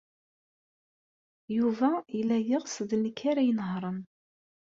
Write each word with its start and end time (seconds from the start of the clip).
Yuba 1.57 1.89
yella 2.15 2.37
yeɣs 2.47 2.75
d 2.89 2.91
nekk 3.03 3.19
ara 3.29 3.41
inehṛen. 3.49 3.99